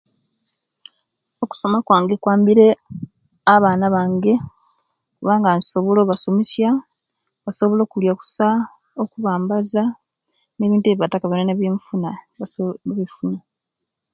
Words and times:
Okusoma 1.43 1.75
okwange 1.79 2.15
kwambire 2.23 2.67
abaana 3.53 3.85
bange 3.95 4.33
kubanga 5.17 5.49
nsobola 5.57 5.99
okusomesiya 6.01 6.71
basobola 7.43 7.81
okuliya 7.83 8.13
kusa 8.19 8.47
okuwambaza 9.01 9.83
nebintu 10.57 10.85
eibataka 10.87 11.25
biyonabiyona 11.27 11.55
ebiyenfuna 11.55 12.09
basobola 12.39 12.75
okubifuna 12.79 13.39